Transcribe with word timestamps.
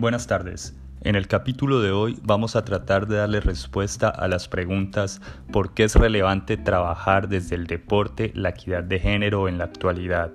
Buenas 0.00 0.26
tardes. 0.26 0.74
En 1.02 1.14
el 1.14 1.28
capítulo 1.28 1.82
de 1.82 1.90
hoy 1.90 2.18
vamos 2.22 2.56
a 2.56 2.64
tratar 2.64 3.06
de 3.06 3.16
darle 3.16 3.38
respuesta 3.40 4.08
a 4.08 4.28
las 4.28 4.48
preguntas 4.48 5.20
¿por 5.52 5.74
qué 5.74 5.84
es 5.84 5.94
relevante 5.94 6.56
trabajar 6.56 7.28
desde 7.28 7.54
el 7.54 7.66
deporte 7.66 8.32
la 8.34 8.48
equidad 8.48 8.82
de 8.82 8.98
género 8.98 9.46
en 9.46 9.58
la 9.58 9.64
actualidad? 9.64 10.30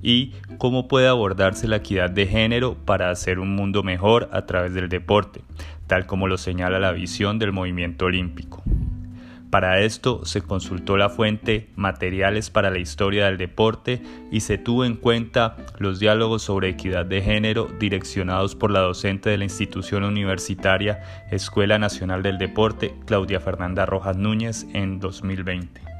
y 0.00 0.32
cómo 0.56 0.88
puede 0.88 1.08
abordarse 1.08 1.68
la 1.68 1.76
equidad 1.76 2.08
de 2.08 2.26
género 2.26 2.74
para 2.86 3.10
hacer 3.10 3.38
un 3.38 3.54
mundo 3.54 3.82
mejor 3.82 4.30
a 4.32 4.46
través 4.46 4.72
del 4.72 4.88
deporte, 4.88 5.42
tal 5.86 6.06
como 6.06 6.26
lo 6.26 6.38
señala 6.38 6.80
la 6.80 6.92
visión 6.92 7.38
del 7.38 7.52
movimiento 7.52 8.06
olímpico. 8.06 8.64
Para 9.52 9.80
esto 9.80 10.24
se 10.24 10.40
consultó 10.40 10.96
la 10.96 11.10
fuente 11.10 11.68
Materiales 11.76 12.48
para 12.48 12.70
la 12.70 12.78
Historia 12.78 13.26
del 13.26 13.36
Deporte 13.36 14.00
y 14.30 14.40
se 14.40 14.56
tuvo 14.56 14.86
en 14.86 14.96
cuenta 14.96 15.58
los 15.78 16.00
diálogos 16.00 16.40
sobre 16.40 16.70
equidad 16.70 17.04
de 17.04 17.20
género 17.20 17.68
direccionados 17.78 18.54
por 18.56 18.70
la 18.70 18.80
docente 18.80 19.28
de 19.28 19.36
la 19.36 19.44
institución 19.44 20.04
universitaria 20.04 21.02
Escuela 21.30 21.78
Nacional 21.78 22.22
del 22.22 22.38
Deporte, 22.38 22.94
Claudia 23.04 23.40
Fernanda 23.40 23.84
Rojas 23.84 24.16
Núñez, 24.16 24.66
en 24.72 25.00
2020. 25.00 25.91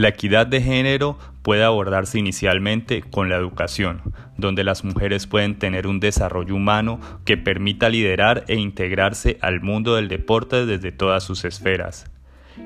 La 0.00 0.08
equidad 0.08 0.46
de 0.46 0.62
género 0.62 1.18
puede 1.42 1.62
abordarse 1.62 2.18
inicialmente 2.18 3.02
con 3.02 3.28
la 3.28 3.36
educación, 3.36 4.00
donde 4.38 4.64
las 4.64 4.82
mujeres 4.82 5.26
pueden 5.26 5.58
tener 5.58 5.86
un 5.86 6.00
desarrollo 6.00 6.54
humano 6.54 7.00
que 7.26 7.36
permita 7.36 7.90
liderar 7.90 8.44
e 8.48 8.54
integrarse 8.54 9.36
al 9.42 9.60
mundo 9.60 9.96
del 9.96 10.08
deporte 10.08 10.64
desde 10.64 10.90
todas 10.90 11.22
sus 11.22 11.44
esferas. 11.44 12.10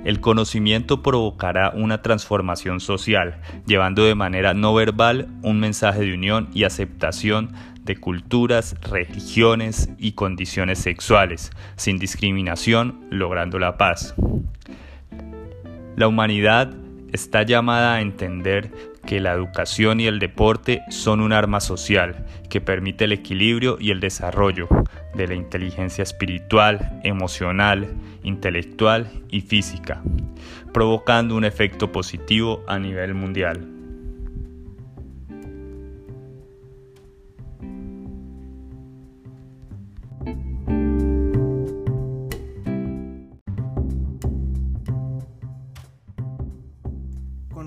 El 0.04 0.20
conocimiento 0.20 1.02
provocará 1.02 1.72
una 1.74 2.02
transformación 2.02 2.78
social, 2.78 3.40
llevando 3.66 4.04
de 4.04 4.14
manera 4.14 4.54
no 4.54 4.72
verbal 4.72 5.26
un 5.42 5.58
mensaje 5.58 6.02
de 6.02 6.14
unión 6.14 6.50
y 6.54 6.62
aceptación 6.62 7.52
de 7.82 7.96
culturas, 7.96 8.76
religiones 8.80 9.90
y 9.98 10.12
condiciones 10.12 10.78
sexuales, 10.78 11.50
sin 11.74 11.98
discriminación, 11.98 13.08
logrando 13.10 13.58
la 13.58 13.76
paz. 13.76 14.14
La 15.96 16.06
humanidad 16.06 16.83
está 17.14 17.44
llamada 17.44 17.94
a 17.94 18.00
entender 18.00 18.72
que 19.06 19.20
la 19.20 19.32
educación 19.32 20.00
y 20.00 20.06
el 20.06 20.18
deporte 20.18 20.82
son 20.90 21.20
un 21.20 21.32
arma 21.32 21.60
social 21.60 22.26
que 22.50 22.60
permite 22.60 23.04
el 23.04 23.12
equilibrio 23.12 23.76
y 23.78 23.92
el 23.92 24.00
desarrollo 24.00 24.68
de 25.14 25.28
la 25.28 25.34
inteligencia 25.34 26.02
espiritual, 26.02 27.00
emocional, 27.04 27.94
intelectual 28.24 29.08
y 29.30 29.42
física, 29.42 30.02
provocando 30.72 31.36
un 31.36 31.44
efecto 31.44 31.92
positivo 31.92 32.64
a 32.66 32.80
nivel 32.80 33.14
mundial. 33.14 33.64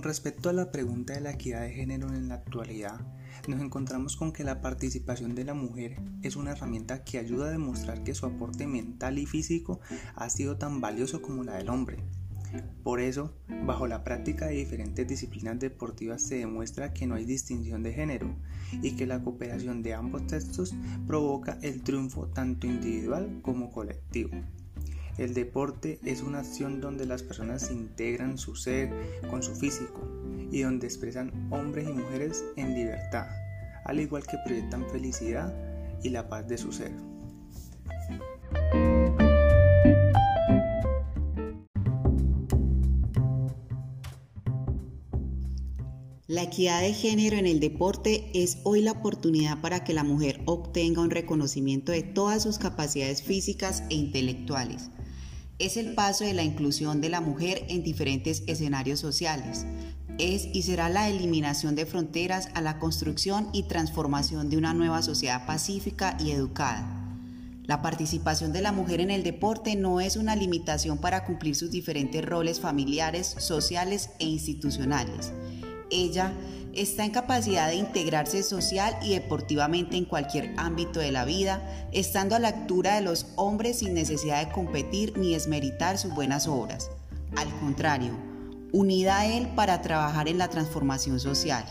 Respecto 0.07 0.49
a 0.49 0.53
la 0.53 0.71
pregunta 0.71 1.13
de 1.13 1.19
la 1.19 1.31
equidad 1.31 1.63
de 1.63 1.73
género 1.73 2.07
en 2.13 2.29
la 2.29 2.35
actualidad, 2.35 3.01
nos 3.49 3.59
encontramos 3.59 4.15
con 4.15 4.31
que 4.31 4.45
la 4.45 4.61
participación 4.61 5.35
de 5.35 5.43
la 5.43 5.53
mujer 5.53 6.01
es 6.21 6.37
una 6.37 6.51
herramienta 6.51 7.03
que 7.03 7.17
ayuda 7.17 7.47
a 7.47 7.51
demostrar 7.51 8.05
que 8.05 8.15
su 8.15 8.25
aporte 8.25 8.67
mental 8.67 9.19
y 9.19 9.25
físico 9.25 9.81
ha 10.15 10.29
sido 10.29 10.57
tan 10.57 10.79
valioso 10.79 11.21
como 11.21 11.43
la 11.43 11.55
del 11.55 11.67
hombre. 11.67 11.97
Por 12.83 13.01
eso, 13.01 13.33
bajo 13.65 13.85
la 13.85 14.05
práctica 14.05 14.45
de 14.45 14.55
diferentes 14.55 15.05
disciplinas 15.05 15.59
deportivas 15.59 16.21
se 16.21 16.37
demuestra 16.37 16.93
que 16.93 17.05
no 17.05 17.15
hay 17.15 17.25
distinción 17.25 17.83
de 17.83 17.91
género 17.91 18.33
y 18.81 18.95
que 18.95 19.07
la 19.07 19.21
cooperación 19.21 19.83
de 19.83 19.93
ambos 19.93 20.25
textos 20.27 20.73
provoca 21.05 21.59
el 21.63 21.83
triunfo 21.83 22.27
tanto 22.27 22.65
individual 22.65 23.41
como 23.41 23.71
colectivo. 23.71 24.31
El 25.17 25.33
deporte 25.33 25.99
es 26.05 26.21
una 26.21 26.39
acción 26.39 26.79
donde 26.79 27.07
las 27.07 27.23
personas 27.23 27.71
integran 27.71 28.37
su 28.37 28.55
ser 28.55 28.91
con 29.31 29.41
su 29.41 29.55
físico 29.55 30.07
y 30.51 30.61
donde 30.61 30.85
expresan 30.85 31.47
hombres 31.51 31.89
y 31.89 31.93
mujeres 31.93 32.45
en 32.55 32.75
libertad, 32.75 33.25
al 33.85 33.99
igual 33.99 34.27
que 34.27 34.37
proyectan 34.45 34.87
felicidad 34.91 35.55
y 36.03 36.09
la 36.09 36.29
paz 36.29 36.47
de 36.47 36.59
su 36.59 36.71
ser. 36.71 36.91
La 46.27 46.43
equidad 46.43 46.81
de 46.81 46.93
género 46.93 47.37
en 47.37 47.47
el 47.47 47.59
deporte 47.59 48.29
es 48.35 48.59
hoy 48.63 48.81
la 48.81 48.91
oportunidad 48.91 49.61
para 49.61 49.83
que 49.83 49.93
la 49.93 50.03
mujer 50.03 50.41
obtenga 50.45 51.01
un 51.01 51.09
reconocimiento 51.09 51.91
de 51.91 52.03
todas 52.03 52.43
sus 52.43 52.59
capacidades 52.59 53.23
físicas 53.23 53.83
e 53.89 53.95
intelectuales 53.95 54.91
es 55.59 55.75
el 55.77 55.95
paso 55.95 56.23
de 56.23 56.33
la 56.33 56.43
inclusión 56.43 57.01
de 57.01 57.09
la 57.09 57.21
mujer 57.21 57.65
en 57.69 57.83
diferentes 57.83 58.43
escenarios 58.47 58.99
sociales. 58.99 59.65
Es 60.19 60.47
y 60.53 60.63
será 60.63 60.89
la 60.89 61.09
eliminación 61.09 61.75
de 61.75 61.85
fronteras 61.85 62.49
a 62.53 62.61
la 62.61 62.79
construcción 62.79 63.49
y 63.53 63.63
transformación 63.63 64.49
de 64.49 64.57
una 64.57 64.73
nueva 64.73 65.01
sociedad 65.01 65.45
pacífica 65.45 66.17
y 66.19 66.31
educada. 66.31 67.03
La 67.63 67.81
participación 67.81 68.53
de 68.53 68.61
la 68.61 68.71
mujer 68.71 69.01
en 69.01 69.11
el 69.11 69.23
deporte 69.23 69.75
no 69.75 69.99
es 69.99 70.15
una 70.15 70.35
limitación 70.35 70.99
para 70.99 71.25
cumplir 71.25 71.55
sus 71.55 71.69
diferentes 71.69 72.23
roles 72.23 72.61
familiares, 72.61 73.35
sociales 73.39 74.11
e 74.19 74.25
institucionales. 74.25 75.33
Ella 75.89 76.33
está 76.73 77.05
en 77.05 77.11
capacidad 77.11 77.67
de 77.69 77.75
integrarse 77.75 78.43
social 78.43 78.95
y 79.01 79.11
deportivamente 79.11 79.97
en 79.97 80.05
cualquier 80.05 80.53
ámbito 80.57 80.99
de 80.99 81.11
la 81.11 81.25
vida, 81.25 81.61
estando 81.91 82.35
a 82.35 82.39
la 82.39 82.49
altura 82.49 82.95
de 82.95 83.01
los 83.01 83.27
hombres 83.35 83.79
sin 83.79 83.93
necesidad 83.93 84.45
de 84.45 84.51
competir 84.51 85.17
ni 85.17 85.33
esmeritar 85.33 85.97
sus 85.97 86.13
buenas 86.13 86.47
obras. 86.47 86.89
Al 87.35 87.49
contrario, 87.59 88.13
unida 88.71 89.19
a 89.19 89.25
él 89.25 89.47
para 89.55 89.81
trabajar 89.81 90.27
en 90.27 90.37
la 90.37 90.49
transformación 90.49 91.19
social. 91.19 91.65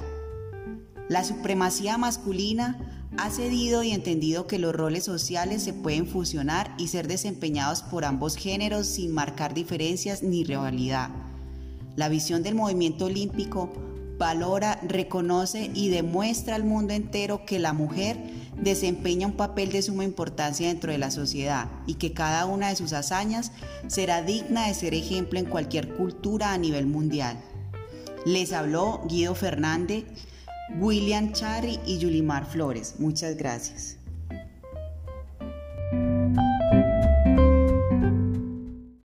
La 1.09 1.23
supremacía 1.23 1.99
masculina 1.99 3.07
ha 3.17 3.31
cedido 3.31 3.83
y 3.83 3.93
entendido 3.93 4.47
que 4.47 4.59
los 4.59 4.75
roles 4.75 5.05
sociales 5.05 5.63
se 5.63 5.73
pueden 5.73 6.07
fusionar 6.07 6.75
y 6.79 6.89
ser 6.89 7.07
desempeñados 7.07 7.83
por 7.83 8.05
ambos 8.05 8.37
géneros 8.37 8.87
sin 8.89 9.13
marcar 9.13 9.55
diferencias 9.55 10.23
ni 10.23 10.43
rivalidad. 10.43 11.11
La 11.95 12.09
visión 12.09 12.43
del 12.43 12.57
movimiento 12.57 13.07
olímpico 13.07 13.71
valora, 14.19 14.81
reconoce 14.83 15.71
y 15.75 15.89
demuestra 15.89 16.55
al 16.55 16.65
mundo 16.65 16.95
entero 16.95 17.45
que 17.45 17.59
la 17.59 17.73
mujer 17.73 18.17
desempeña 18.61 19.27
un 19.27 19.35
papel 19.35 19.71
de 19.73 19.83
suma 19.83 20.05
importancia 20.05 20.69
dentro 20.69 20.91
de 20.91 20.99
la 20.99 21.11
sociedad 21.11 21.69
y 21.87 21.95
que 21.95 22.13
cada 22.13 22.47
una 22.47 22.69
de 22.69 22.77
sus 22.77 22.93
hazañas 22.93 23.53
será 23.87 24.23
digna 24.23 24.67
de 24.67 24.75
ser 24.75 24.95
ejemplo 24.95 25.39
en 25.39 25.47
cualquier 25.47 25.95
cultura 25.95 26.53
a 26.53 26.59
nivel 26.59 26.87
mundial. 26.87 27.37
Les 28.25 28.53
habló 28.53 29.03
Guido 29.09 29.35
Fernández, 29.35 30.05
William 30.81 31.33
Charry 31.33 31.79
y 31.87 31.99
Yulimar 31.99 32.47
Flores. 32.47 32.95
Muchas 32.99 33.37
gracias. 33.37 33.99